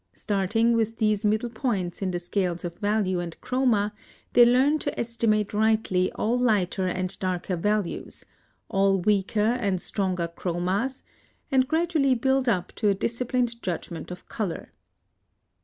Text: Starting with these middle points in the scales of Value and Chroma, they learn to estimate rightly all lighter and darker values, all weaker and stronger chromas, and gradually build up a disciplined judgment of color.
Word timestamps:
Starting 0.15 0.73
with 0.75 0.97
these 0.97 1.23
middle 1.23 1.51
points 1.51 2.01
in 2.01 2.09
the 2.09 2.17
scales 2.17 2.65
of 2.65 2.75
Value 2.79 3.19
and 3.19 3.39
Chroma, 3.39 3.91
they 4.33 4.43
learn 4.43 4.79
to 4.79 4.99
estimate 4.99 5.53
rightly 5.53 6.11
all 6.13 6.39
lighter 6.39 6.87
and 6.87 7.19
darker 7.19 7.55
values, 7.55 8.25
all 8.67 8.97
weaker 8.99 9.39
and 9.59 9.79
stronger 9.79 10.27
chromas, 10.27 11.03
and 11.51 11.67
gradually 11.67 12.15
build 12.15 12.49
up 12.49 12.73
a 12.81 12.95
disciplined 12.95 13.61
judgment 13.61 14.09
of 14.09 14.27
color. 14.27 14.71